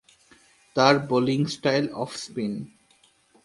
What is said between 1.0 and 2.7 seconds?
Bowling style off spin.